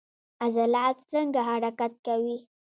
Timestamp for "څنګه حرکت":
1.11-1.93